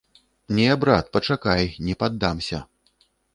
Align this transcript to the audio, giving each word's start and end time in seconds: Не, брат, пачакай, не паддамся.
Не, 0.59 0.69
брат, 0.83 1.11
пачакай, 1.17 1.69
не 1.89 1.95
паддамся. 2.05 2.63